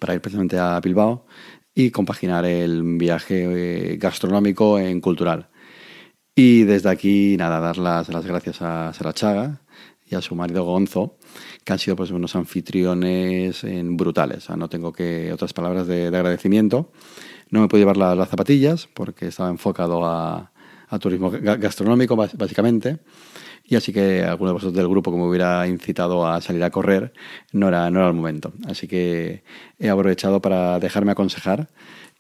para 0.01 0.15
ir 0.15 0.21
precisamente 0.21 0.59
a 0.59 0.81
Bilbao 0.81 1.27
y 1.73 1.93
compaginar 1.93 2.45
el 2.45 2.83
viaje 2.99 3.93
eh, 3.93 3.97
gastronómico 3.99 4.81
en 4.81 5.01
cultural. 5.01 5.49
Y 6.35 6.65
desde 6.65 6.91
aquí, 6.91 7.37
nada, 7.39 7.61
dar 7.61 7.79
las, 7.79 8.09
las 8.09 8.27
gracias 8.27 8.61
a 8.63 8.93
Sara 8.93 9.13
Chaga 9.13 9.61
y 10.11 10.17
a 10.17 10.23
su 10.23 10.35
marido 10.35 10.65
Gonzo, 10.65 11.19
que 11.65 11.73
han 11.73 11.79
sido 11.79 11.97
pues 11.97 12.11
unos 12.11 12.37
anfitriones 12.37 13.65
en 13.65 13.97
brutales. 13.97 14.49
no 14.51 14.69
tengo 14.69 14.93
que 14.93 15.33
otras 15.33 15.53
palabras 15.53 15.87
de, 15.87 16.07
agradecimiento. 16.07 16.91
No 17.51 17.61
me 17.61 17.69
puedo 17.69 17.81
llevar 17.81 17.97
las 17.97 18.29
zapatillas 18.29 18.89
porque 18.93 19.29
estaba 19.29 19.49
enfocado 19.51 20.05
a, 20.05 20.53
a 20.89 20.99
turismo 20.99 21.31
gastronómico, 21.31 22.17
básicamente. 22.17 22.99
Y 23.65 23.75
así 23.75 23.93
que 23.93 24.23
alguno 24.23 24.51
de 24.51 24.55
vosotros 24.55 24.75
del 24.75 24.89
grupo 24.89 25.11
que 25.11 25.19
me 25.19 25.25
hubiera 25.25 25.67
incitado 25.67 26.27
a 26.27 26.41
salir 26.41 26.63
a 26.63 26.71
correr 26.71 27.13
no 27.53 27.69
era, 27.69 27.91
no 27.91 27.99
era 28.01 28.09
el 28.09 28.15
momento. 28.15 28.53
Así 28.69 28.87
que 28.87 29.43
he 29.79 29.89
aprovechado 29.89 30.41
para 30.41 30.79
dejarme 30.79 31.13
aconsejar 31.13 31.69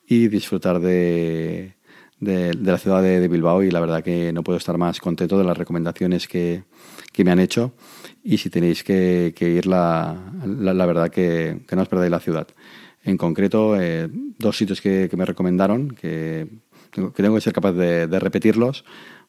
y 0.08 0.28
disfrutar 0.28 0.80
de, 0.80 1.76
de, 2.20 2.54
la 2.54 2.78
ciudad 2.78 3.02
de, 3.02 3.28
Bilbao 3.28 3.62
y 3.62 3.70
la 3.70 3.80
verdad 3.80 4.02
que 4.02 4.32
no 4.32 4.42
puedo 4.42 4.58
estar 4.58 4.78
más 4.78 5.00
contento 5.00 5.38
de 5.38 5.44
las 5.44 5.56
recomendaciones 5.56 6.26
que, 6.28 6.64
que 7.12 7.24
me 7.24 7.30
han 7.30 7.38
hecho 7.38 7.74
y 8.22 8.38
si 8.38 8.50
tenéis 8.50 8.82
que, 8.82 9.34
que 9.36 9.50
ir, 9.50 9.66
la, 9.66 10.32
la, 10.44 10.86
verdad 10.86 11.10
que, 11.10 11.62
que, 11.66 11.76
no 11.76 11.82
os 11.82 11.88
perdáis 11.88 12.10
la 12.10 12.20
ciudad. 12.20 12.48
En 13.04 13.16
concreto, 13.16 13.80
eh, 13.80 14.08
dos 14.10 14.56
sitios 14.56 14.80
que, 14.80 15.08
me 15.16 15.24
recomendaron, 15.24 15.90
que, 15.90 16.48
tengo 16.90 17.34
que 17.34 17.40
ser 17.40 17.52
capaz 17.52 17.72
de, 17.72 18.06
de 18.06 18.18
repetirlos, 18.18 18.84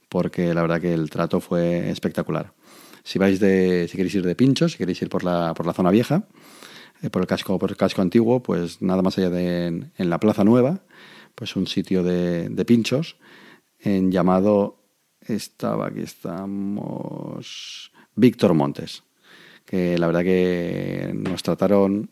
porque 0.10 0.53
la 0.53 0.62
verdad 0.62 0.82
que 0.82 0.94
el 0.94 1.10
trato 1.10 1.39
fue 1.41 1.89
espectacular. 1.89 2.53
Si 3.03 3.20
vais 3.20 3.39
de, 3.39 3.88
si 3.88 3.96
queréis 3.96 4.15
ir 4.15 4.25
de 4.25 4.36
pinchos, 4.36 4.74
si 4.74 4.77
queréis 4.77 5.01
ir 5.01 5.10
por 5.10 5.24
la, 5.24 5.53
por 5.53 5.65
la 5.65 5.74
zona 5.74 5.91
vieja, 5.91 6.27
eh, 7.01 7.10
por 7.10 7.22
el 7.22 7.27
casco, 7.27 7.58
por 7.58 7.70
el 7.70 7.77
casco 7.77 8.01
antiguo, 8.01 8.41
pues 8.41 8.82
nada 8.82 9.01
más 9.01 9.17
allá 9.17 9.29
de 9.29 9.67
en, 9.98 10.10
la 10.10 10.20
Plaza 10.20 10.44
Nueva, 10.44 10.82
pues 11.38 11.56
un 11.56 11.67
sitio 11.67 12.01
de, 12.01 12.50
de 12.50 12.65
pinchos 12.65 13.15
en 13.79 14.12
llamado 14.12 14.79
estaba 15.22 15.88
aquí 15.88 16.00
estamos 16.00 17.91
Víctor 18.15 18.56
Montes, 18.56 19.03
que 19.63 20.00
la 20.00 20.08
verdad 20.08 20.24
que 20.24 21.12
nos 21.13 21.44
trataron 21.44 22.10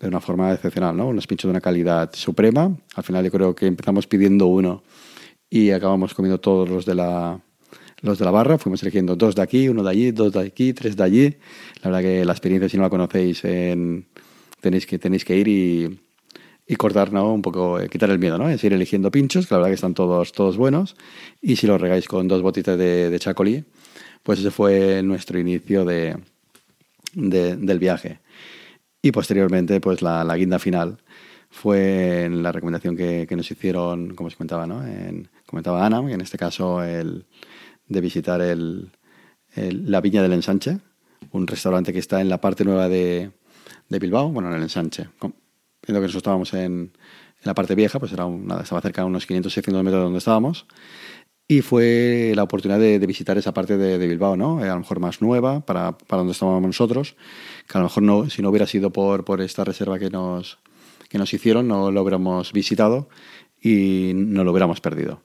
de 0.00 0.08
una 0.08 0.22
forma 0.22 0.54
excepcional, 0.54 0.96
¿no? 0.96 1.08
Unos 1.08 1.26
pinchos 1.26 1.48
de 1.48 1.50
una 1.50 1.60
calidad 1.60 2.10
suprema. 2.14 2.74
Al 2.94 3.04
final 3.04 3.26
yo 3.26 3.30
creo 3.30 3.54
que 3.54 3.66
empezamos 3.66 4.06
pidiendo 4.06 4.46
uno 4.46 4.82
y 5.50 5.70
acabamos 5.70 6.14
comiendo 6.14 6.40
todos 6.40 6.66
los 6.66 6.86
de 6.86 6.94
la, 6.94 7.38
los 8.00 8.18
de 8.18 8.24
la 8.24 8.30
barra, 8.30 8.56
fuimos 8.56 8.82
eligiendo 8.82 9.16
dos 9.16 9.34
de 9.34 9.42
aquí, 9.42 9.68
uno 9.68 9.82
de 9.82 9.90
allí, 9.90 10.12
dos 10.12 10.32
de 10.32 10.40
aquí, 10.40 10.72
tres 10.72 10.96
de 10.96 11.02
allí. 11.02 11.36
La 11.82 11.90
verdad 11.90 12.00
que 12.00 12.24
la 12.24 12.32
experiencia, 12.32 12.70
si 12.70 12.78
no 12.78 12.84
la 12.84 12.90
conocéis, 12.90 13.44
en, 13.44 14.06
tenéis, 14.62 14.86
que, 14.86 14.98
tenéis 14.98 15.26
que 15.26 15.36
ir 15.36 15.48
y, 15.48 16.00
y 16.66 16.76
cortar, 16.76 17.12
¿no? 17.12 17.32
Un 17.32 17.42
poco, 17.42 17.78
eh, 17.78 17.88
quitar 17.88 18.10
el 18.10 18.18
miedo, 18.18 18.38
¿no? 18.38 18.48
Es 18.48 18.64
ir 18.64 18.72
eligiendo 18.72 19.10
pinchos, 19.10 19.46
que 19.46 19.54
la 19.54 19.58
verdad 19.58 19.70
que 19.70 19.74
están 19.74 19.94
todos, 19.94 20.32
todos 20.32 20.56
buenos. 20.56 20.96
Y 21.40 21.56
si 21.56 21.66
los 21.66 21.80
regáis 21.80 22.08
con 22.08 22.28
dos 22.28 22.42
botitas 22.42 22.78
de, 22.78 23.16
chacolí, 23.20 23.64
pues 24.22 24.38
ese 24.40 24.50
fue 24.50 25.02
nuestro 25.02 25.38
inicio 25.38 25.84
de, 25.84 26.16
de, 27.12 27.56
del 27.56 27.78
viaje. 27.78 28.20
Y 29.02 29.12
posteriormente, 29.12 29.80
pues 29.80 30.00
la, 30.00 30.24
la, 30.24 30.36
guinda 30.36 30.58
final 30.58 30.98
fue 31.50 32.24
en 32.24 32.42
la 32.42 32.52
recomendación 32.52 32.96
que, 32.96 33.26
que 33.28 33.36
nos 33.36 33.50
hicieron, 33.50 34.14
como 34.14 34.28
os 34.28 34.36
comentaba, 34.36 34.66
¿no? 34.66 34.86
En, 34.86 35.28
comentaba 35.46 35.84
Ana, 35.84 35.98
en 36.10 36.20
este 36.22 36.38
caso 36.38 36.82
el 36.82 37.26
de 37.86 38.00
visitar 38.00 38.40
el, 38.40 38.90
el, 39.54 39.90
la 39.90 40.00
Viña 40.00 40.22
del 40.22 40.32
Ensanche, 40.32 40.78
un 41.32 41.46
restaurante 41.46 41.92
que 41.92 41.98
está 41.98 42.22
en 42.22 42.30
la 42.30 42.40
parte 42.40 42.64
nueva 42.64 42.88
de, 42.88 43.30
de 43.90 43.98
Bilbao, 43.98 44.30
bueno, 44.30 44.48
en 44.48 44.54
el 44.54 44.62
Ensanche. 44.62 45.08
Viendo 45.86 46.00
que 46.00 46.06
nosotros 46.06 46.16
estábamos 46.16 46.54
en, 46.54 46.60
en 46.62 46.92
la 47.44 47.54
parte 47.54 47.74
vieja, 47.74 47.98
pues 47.98 48.12
era 48.12 48.24
un, 48.26 48.46
nada, 48.46 48.62
estaba 48.62 48.80
cerca 48.80 49.02
de 49.02 49.06
unos 49.06 49.28
500-600 49.28 49.82
metros 49.82 49.92
de 49.92 50.04
donde 50.04 50.18
estábamos. 50.18 50.66
Y 51.46 51.60
fue 51.60 52.32
la 52.34 52.42
oportunidad 52.42 52.80
de, 52.80 52.98
de 52.98 53.06
visitar 53.06 53.36
esa 53.36 53.52
parte 53.52 53.76
de, 53.76 53.98
de, 53.98 54.06
Bilbao, 54.06 54.34
¿no? 54.36 54.60
A 54.60 54.66
lo 54.66 54.78
mejor 54.78 54.98
más 54.98 55.20
nueva 55.20 55.60
para, 55.60 55.98
para 55.98 56.18
donde 56.18 56.32
estábamos 56.32 56.62
nosotros, 56.62 57.16
que 57.68 57.76
a 57.76 57.80
lo 57.80 57.84
mejor 57.84 58.02
no, 58.02 58.30
si 58.30 58.40
no 58.40 58.48
hubiera 58.48 58.66
sido 58.66 58.90
por, 58.90 59.26
por 59.26 59.42
esta 59.42 59.62
reserva 59.62 59.98
que 59.98 60.08
nos, 60.08 60.58
que 61.10 61.18
nos 61.18 61.34
hicieron, 61.34 61.68
no 61.68 61.90
lo 61.90 62.00
hubiéramos 62.00 62.52
visitado 62.54 63.10
y 63.60 64.12
no 64.14 64.42
lo 64.42 64.52
hubiéramos 64.52 64.80
perdido. 64.80 65.22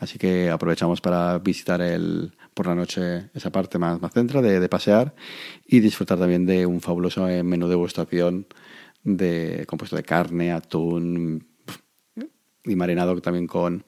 Así 0.00 0.18
que 0.18 0.50
aprovechamos 0.50 1.00
para 1.00 1.38
visitar 1.38 1.80
el, 1.80 2.32
por 2.52 2.66
la 2.66 2.74
noche 2.74 3.30
esa 3.32 3.50
parte 3.50 3.78
más, 3.78 4.02
más 4.02 4.12
centra 4.12 4.42
de, 4.42 4.60
de 4.60 4.68
pasear 4.68 5.14
y 5.66 5.80
disfrutar 5.80 6.18
también 6.18 6.44
de 6.44 6.66
un 6.66 6.82
fabuloso 6.82 7.26
menú 7.42 7.66
de 7.66 7.70
degustación 7.70 8.46
de, 9.04 9.64
compuesto 9.66 9.96
de 9.96 10.02
carne, 10.02 10.52
atún 10.52 11.46
y 12.64 12.74
marinado 12.76 13.20
también 13.20 13.46
con, 13.46 13.84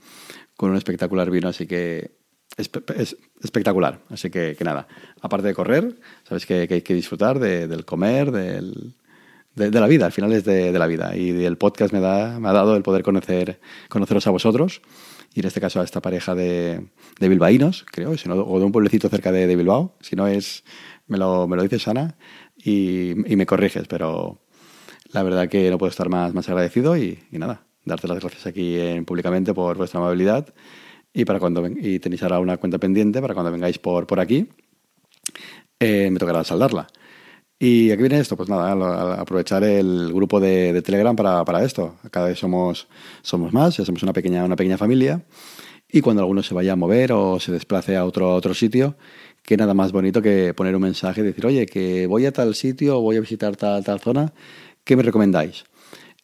con 0.57 0.71
un 0.71 0.77
espectacular 0.77 1.31
vino, 1.31 1.49
así 1.49 1.67
que 1.67 2.17
es, 2.57 2.71
es 2.97 3.17
espectacular. 3.43 4.01
Así 4.09 4.31
que, 4.31 4.55
que, 4.57 4.65
nada, 4.65 4.87
aparte 5.21 5.49
de 5.49 5.55
correr, 5.55 5.97
sabes 6.25 6.47
que, 6.47 6.69
hay 6.71 6.83
que 6.83 6.95
disfrutar 6.95 7.39
de, 7.39 7.67
del 7.67 7.85
comer, 7.85 8.31
del, 8.31 8.95
de, 9.55 9.71
la 9.71 9.87
vida, 9.87 10.07
al 10.07 10.13
final 10.13 10.33
es 10.33 10.45
de, 10.45 10.73
la 10.73 10.87
vida. 10.87 11.17
Y 11.17 11.45
el 11.45 11.57
podcast 11.57 11.93
me, 11.93 12.01
da, 12.01 12.39
me 12.39 12.49
ha 12.49 12.53
dado 12.53 12.77
el 12.77 12.83
poder 12.83 13.03
conocer, 13.03 13.61
conoceros 13.89 14.27
a 14.27 14.31
vosotros 14.31 14.83
y 15.35 15.41
en 15.41 15.47
este 15.47 15.61
caso 15.61 15.81
a 15.81 15.85
esta 15.85 16.01
pareja 16.01 16.35
de, 16.35 16.87
de 17.21 17.29
bilbaínos, 17.29 17.85
creo, 17.91 18.17
si 18.17 18.29
no, 18.29 18.37
o 18.37 18.59
de 18.59 18.65
un 18.65 18.73
pueblecito 18.73 19.09
cerca 19.11 19.33
de, 19.33 19.47
de 19.47 19.57
Bilbao. 19.57 19.95
Si 20.01 20.17
no 20.17 20.27
es, 20.27 20.65
me 21.09 21.19
lo, 21.19 21.47
me 21.47 21.57
lo 21.57 21.63
dices, 21.63 21.87
Ana, 21.89 22.17
y, 22.57 23.11
y, 23.31 23.37
me 23.37 23.45
corriges, 23.45 23.87
pero 23.87 24.41
la 25.13 25.23
verdad 25.23 25.49
que 25.49 25.71
no 25.71 25.79
puedo 25.79 25.91
estar 25.91 26.09
más, 26.09 26.35
más 26.35 26.49
agradecido 26.49 26.97
y, 26.97 27.19
nada, 27.31 27.63
darte 27.85 28.09
las 28.09 28.21
gracias 28.21 28.47
aquí 28.47 28.79
en, 28.79 29.05
públicamente 29.05 29.55
por 29.55 29.77
vuestra 29.77 30.01
amabilidad 30.01 30.53
y 31.13 31.25
para 31.25 31.41
cuando 31.41 31.67
y 31.67 31.99
tenéis 31.99 32.23
ahora 32.23 32.41
una 32.41 32.59
cuenta 32.59 32.79
pendiente 32.79 33.21
para 33.21 33.35
cuando 33.35 33.51
vengáis 33.51 33.79
por, 33.79 34.07
por 34.07 34.21
aquí, 34.21 34.49
eh, 35.81 36.11
me 36.11 36.19
tocará 36.19 36.45
saldarla. 36.45 36.87
¿Y 37.59 37.91
aquí 37.91 38.03
viene 38.03 38.19
esto? 38.19 38.37
Pues 38.37 38.51
nada, 38.51 39.15
aprovechar 39.15 39.65
el 39.65 40.13
grupo 40.13 40.41
de, 40.41 40.83
Telegram 40.83 41.17
para, 41.17 41.43
para, 41.45 41.65
esto. 41.65 41.97
Cada 42.11 42.29
vez 42.29 42.39
somos, 42.39 42.87
somos 43.23 43.55
más, 43.55 43.79
ya 43.79 43.85
somos 43.87 44.03
una 44.03 44.13
pequeña, 44.13 44.45
una 44.45 44.57
pequeña 44.57 44.77
familia. 44.77 45.23
Y 45.91 46.03
cuando 46.03 46.21
alguno 46.21 46.43
se 46.43 46.53
vaya 46.53 46.73
a 46.73 46.77
mover 46.77 47.13
o 47.13 47.41
se 47.41 47.53
desplace 47.53 47.97
a 47.97 48.05
otro, 48.05 48.35
otro 48.35 48.53
sitio, 48.53 48.97
que 49.43 49.57
nada 49.57 49.73
más 49.73 49.93
bonito 49.93 50.21
que 50.21 50.53
poner 50.53 50.77
un 50.77 50.83
mensaje 50.83 51.23
y 51.23 51.25
decir, 51.25 51.47
oye, 51.47 51.65
que 51.65 52.07
voy 52.07 52.27
a 52.27 52.33
tal 52.33 52.55
sitio 52.55 52.99
o 52.99 53.01
voy 53.01 53.17
a 53.17 53.21
visitar 53.21 53.57
tal, 53.57 53.83
tal 53.85 54.01
zona, 54.01 54.35
¿qué 54.87 54.97
me 54.97 55.03
recomendáis? 55.03 55.65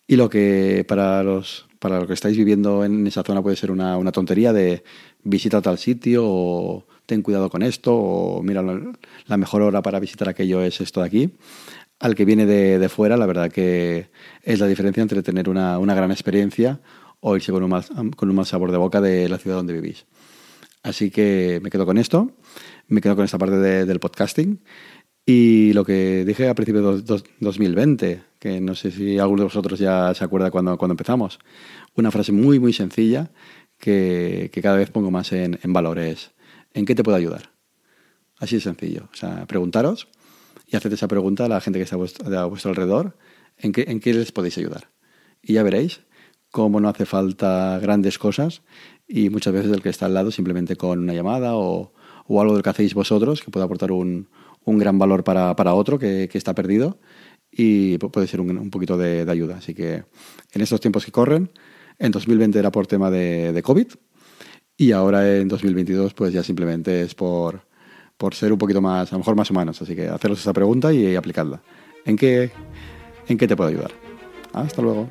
Y 0.07 0.17
lo 0.17 0.31
que 0.31 0.87
para 0.89 1.23
los, 1.23 1.67
para 1.79 2.01
lo 2.01 2.07
que 2.07 2.15
estáis 2.15 2.37
viviendo 2.37 2.85
en 2.85 3.07
esa 3.07 3.23
zona 3.23 3.43
puede 3.43 3.57
ser 3.57 3.71
una, 3.71 3.99
una 3.99 4.13
tontería 4.13 4.53
de 4.53 4.85
visita 5.25 5.61
tal 5.61 5.79
sitio 5.79 6.23
o 6.25 6.87
ten 7.05 7.23
cuidado 7.23 7.51
con 7.51 7.63
esto 7.63 7.95
o 7.95 8.43
mira, 8.43 8.63
la 8.63 9.37
mejor 9.37 9.63
hora 9.63 9.83
para 9.83 10.01
visitar 10.01 10.29
aquello 10.29 10.63
es 10.63 10.81
esto 10.81 11.01
de 11.01 11.07
aquí. 11.07 11.31
Al 11.99 12.15
que 12.15 12.25
viene 12.25 12.47
de, 12.47 12.79
de 12.79 12.89
fuera, 12.89 13.17
la 13.17 13.27
verdad 13.27 13.51
que 13.51 14.11
es 14.43 14.59
la 14.61 14.67
diferencia 14.67 15.03
entre 15.03 15.23
tener 15.23 15.49
una, 15.49 15.79
una 15.79 15.95
gran 15.95 16.11
experiencia 16.11 16.81
o 17.21 17.37
irse 17.37 17.53
con 17.53 17.63
un, 17.63 17.71
mal, 17.71 17.85
con 18.17 18.31
un 18.31 18.37
mal 18.37 18.47
sabor 18.47 18.71
de 18.71 18.79
boca 18.79 19.01
de 19.01 19.29
la 19.29 19.39
ciudad 19.39 19.57
donde 19.57 19.73
vivís. 19.73 20.07
Así 20.85 21.11
que 21.11 21.61
me 21.63 21.71
quedo 21.71 21.87
con 21.87 21.99
esto, 21.99 22.33
me 22.89 23.01
quedo 23.01 23.15
con 23.15 23.25
esta 23.25 23.39
parte 23.39 23.57
de, 23.57 23.87
del 23.87 24.01
podcasting 24.01 24.61
y 25.25 25.73
lo 25.73 25.85
que 25.85 26.25
dije 26.25 26.49
a 26.49 26.55
principios 26.55 27.05
de 27.05 27.23
2020, 27.41 28.23
que 28.39 28.61
no 28.61 28.75
sé 28.75 28.91
si 28.91 29.19
alguno 29.19 29.43
de 29.43 29.45
vosotros 29.45 29.79
ya 29.79 30.13
se 30.15 30.25
acuerda 30.25 30.51
cuando, 30.51 30.77
cuando 30.77 30.95
empezamos, 30.95 31.39
una 31.95 32.11
frase 32.11 32.33
muy, 32.33 32.59
muy 32.59 32.73
sencilla 32.73 33.31
que, 33.79 34.51
que 34.53 34.63
cada 34.63 34.77
vez 34.77 34.91
pongo 34.91 35.11
más 35.11 35.33
en, 35.33 35.61
en 35.63 35.73
valores. 35.73 36.33
¿En 36.75 36.87
qué 36.87 36.95
te 36.95 37.05
puedo 37.05 37.17
ayudar? 37.17 37.53
Así 38.39 38.57
de 38.57 38.63
sencillo. 38.63 39.09
O 39.13 39.17
sea, 39.17 39.47
preguntaros 39.47 40.09
y 40.67 40.77
haced 40.77 40.93
esa 40.93 41.07
pregunta 41.07 41.45
a 41.45 41.49
la 41.49 41.61
gente 41.61 41.79
que 41.79 41.85
está 41.85 41.95
a 41.95 42.47
vuestro, 42.47 42.71
alrededor. 42.71 43.17
¿en 43.59 43.73
qué, 43.73 43.85
¿En 43.87 44.01
qué 44.01 44.15
les 44.15 44.33
podéis 44.33 44.59
ayudar? 44.59 44.91
Y 45.41 45.53
ya 45.53 45.63
veréis 45.63 46.01
cómo 46.51 46.81
no 46.81 46.89
hace 46.89 47.07
falta 47.07 47.79
grandes 47.81 48.19
cosas 48.19 48.63
y 49.07 49.31
muchas 49.31 49.53
veces 49.53 49.71
el 49.71 49.83
que 49.83 49.91
está 49.91 50.07
al 50.07 50.15
lado 50.15 50.31
simplemente 50.33 50.75
con 50.75 50.99
una 50.99 51.15
llamada 51.15 51.55
o, 51.55 51.93
o 52.27 52.41
algo 52.41 52.55
del 52.55 52.63
que 52.63 52.71
hacéis 52.71 52.95
vosotros 52.95 53.43
que 53.43 53.51
puede 53.51 53.65
aportar 53.65 53.93
un, 53.93 54.29
un 54.65 54.79
gran 54.79 54.99
valor 54.99 55.25
para, 55.25 55.57
para 55.57 55.75
otro 55.75 55.99
que, 55.99 56.29
que, 56.31 56.39
está 56.39 56.55
perdido 56.55 56.99
y 57.51 57.99
puede 57.99 58.27
ser 58.27 58.41
un, 58.41 58.57
un 58.57 58.71
poquito 58.71 58.97
de, 58.97 59.27
ayuda. 59.29 59.57
Así 59.57 59.75
que 59.75 60.05
en 60.53 60.61
estos 60.61 60.81
tiempos 60.81 61.05
que 61.05 61.13
corren, 61.13 61.51
en 61.99 62.11
2020 62.11 62.59
era 62.59 62.71
por 62.71 62.87
tema 62.87 63.11
de, 63.11 63.53
de 63.53 63.63
COVID 63.63 63.89
y 64.77 64.93
ahora 64.93 65.37
en 65.37 65.49
2022 65.49 66.15
pues 66.15 66.33
ya 66.33 66.43
simplemente 66.43 67.03
es 67.03 67.15
por, 67.15 67.63
por 68.17 68.35
ser 68.35 68.53
un 68.53 68.59
poquito 68.59 68.81
más, 68.81 69.13
a 69.13 69.15
lo 69.15 69.19
mejor 69.19 69.37
más 69.37 69.51
humanos. 69.51 69.81
Así 69.83 69.95
que 69.95 70.09
haceros 70.09 70.41
esa 70.41 70.53
pregunta 70.53 70.93
y 70.93 71.15
aplicadla. 71.17 71.63
¿En 72.05 72.17
qué, 72.17 72.51
en 73.29 73.39
qué 73.39 73.47
te 73.47 73.57
puedo 73.57 73.71
ayudar? 73.71 73.93
Hasta 74.53 74.83
luego. 74.83 75.11